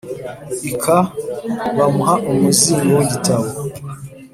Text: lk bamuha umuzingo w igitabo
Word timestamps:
lk 0.71 0.85
bamuha 1.77 2.15
umuzingo 2.31 2.91
w 2.97 3.01
igitabo 3.05 3.47